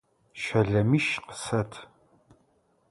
[0.41, 1.71] Щэлэмищ къысэт!